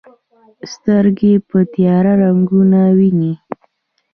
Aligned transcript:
سترګې 0.73 1.33
په 1.49 1.57
تیاره 1.73 2.13
رنګونه 2.23 2.79
ویني. 2.97 3.33